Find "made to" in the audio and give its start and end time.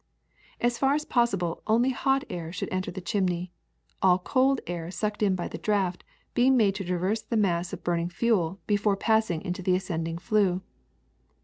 6.57-6.83